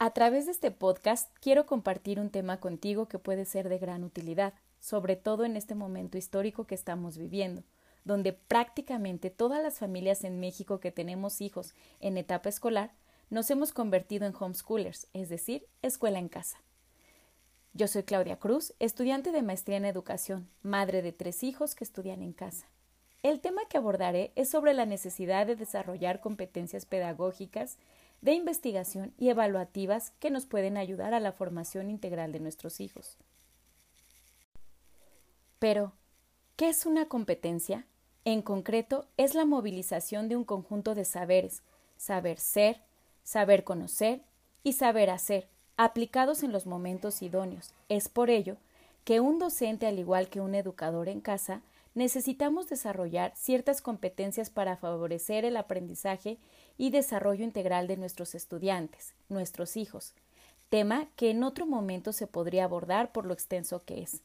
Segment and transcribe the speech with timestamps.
[0.00, 4.04] A través de este podcast quiero compartir un tema contigo que puede ser de gran
[4.04, 7.64] utilidad, sobre todo en este momento histórico que estamos viviendo,
[8.04, 12.92] donde prácticamente todas las familias en México que tenemos hijos en etapa escolar
[13.28, 16.58] nos hemos convertido en homeschoolers, es decir, escuela en casa.
[17.72, 22.22] Yo soy Claudia Cruz, estudiante de maestría en educación, madre de tres hijos que estudian
[22.22, 22.68] en casa.
[23.24, 27.78] El tema que abordaré es sobre la necesidad de desarrollar competencias pedagógicas,
[28.20, 33.16] de investigación y evaluativas que nos pueden ayudar a la formación integral de nuestros hijos.
[35.58, 35.92] Pero,
[36.56, 37.86] ¿qué es una competencia?
[38.24, 41.62] En concreto, es la movilización de un conjunto de saberes,
[41.96, 42.82] saber ser,
[43.22, 44.22] saber conocer
[44.62, 47.72] y saber hacer, aplicados en los momentos idóneos.
[47.88, 48.56] Es por ello
[49.04, 51.62] que un docente, al igual que un educador en casa,
[51.94, 56.38] necesitamos desarrollar ciertas competencias para favorecer el aprendizaje
[56.76, 60.14] y desarrollo integral de nuestros estudiantes, nuestros hijos,
[60.68, 64.22] tema que en otro momento se podría abordar por lo extenso que es.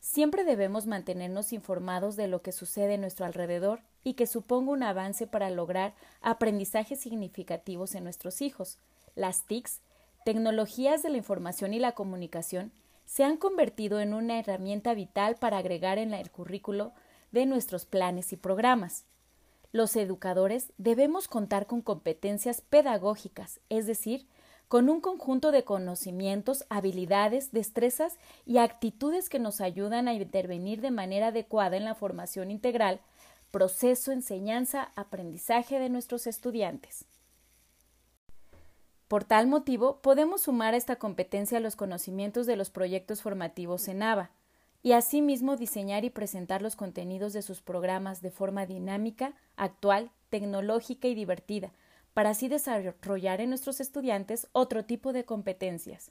[0.00, 4.82] Siempre debemos mantenernos informados de lo que sucede a nuestro alrededor y que suponga un
[4.82, 8.78] avance para lograr aprendizajes significativos en nuestros hijos.
[9.16, 9.80] Las TICs,
[10.24, 12.72] tecnologías de la información y la comunicación,
[13.08, 16.92] se han convertido en una herramienta vital para agregar en el currículo
[17.32, 19.06] de nuestros planes y programas.
[19.72, 24.26] Los educadores debemos contar con competencias pedagógicas, es decir,
[24.68, 30.90] con un conjunto de conocimientos, habilidades, destrezas y actitudes que nos ayudan a intervenir de
[30.90, 33.00] manera adecuada en la formación integral,
[33.50, 37.06] proceso, enseñanza, aprendizaje de nuestros estudiantes.
[39.08, 44.02] Por tal motivo, podemos sumar a esta competencia los conocimientos de los proyectos formativos en
[44.02, 44.30] ABA,
[44.82, 51.08] y asimismo diseñar y presentar los contenidos de sus programas de forma dinámica, actual, tecnológica
[51.08, 51.72] y divertida,
[52.12, 56.10] para así desarrollar en nuestros estudiantes otro tipo de competencias.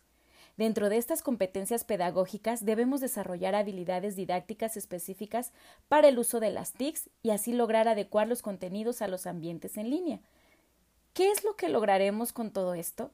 [0.58, 5.54] Dentro de estas competencias pedagógicas debemos desarrollar habilidades didácticas específicas
[5.88, 9.78] para el uso de las TICs y así lograr adecuar los contenidos a los ambientes
[9.78, 10.20] en línea.
[11.18, 13.10] ¿Qué es lo que lograremos con todo esto?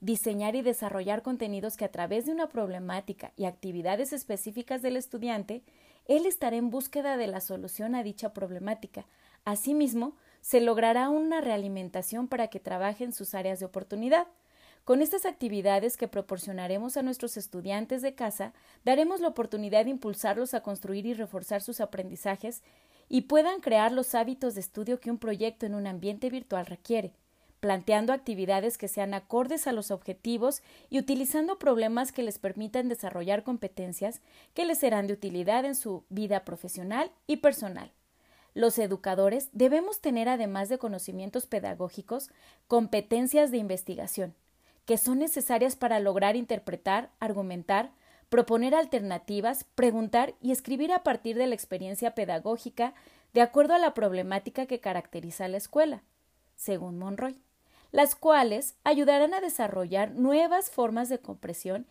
[0.00, 5.62] Diseñar y desarrollar contenidos que a través de una problemática y actividades específicas del estudiante,
[6.06, 9.04] él estará en búsqueda de la solución a dicha problemática.
[9.44, 14.28] Asimismo, se logrará una realimentación para que trabaje en sus áreas de oportunidad.
[14.86, 20.54] Con estas actividades que proporcionaremos a nuestros estudiantes de casa, daremos la oportunidad de impulsarlos
[20.54, 22.62] a construir y reforzar sus aprendizajes
[23.10, 27.12] y puedan crear los hábitos de estudio que un proyecto en un ambiente virtual requiere,
[27.62, 33.44] planteando actividades que sean acordes a los objetivos y utilizando problemas que les permitan desarrollar
[33.44, 34.20] competencias
[34.52, 37.92] que les serán de utilidad en su vida profesional y personal.
[38.52, 42.30] Los educadores debemos tener, además de conocimientos pedagógicos,
[42.66, 44.34] competencias de investigación,
[44.84, 47.92] que son necesarias para lograr interpretar, argumentar,
[48.28, 52.92] proponer alternativas, preguntar y escribir a partir de la experiencia pedagógica
[53.34, 56.02] de acuerdo a la problemática que caracteriza a la escuela,
[56.56, 57.40] según Monroy,
[57.92, 61.86] las cuales ayudarán a desarrollar nuevas formas de comprensión